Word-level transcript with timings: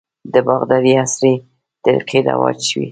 د 0.33 0.35
باغدارۍ 0.47 0.93
عصري 1.03 1.33
طریقې 1.83 2.19
رواج 2.29 2.57
شوي. 2.69 2.79